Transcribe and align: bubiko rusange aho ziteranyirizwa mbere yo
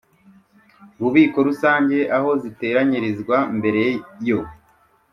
bubiko 1.01 1.37
rusange 1.47 1.97
aho 2.17 2.29
ziteranyirizwa 2.41 3.37
mbere 3.57 3.81
yo 4.27 4.39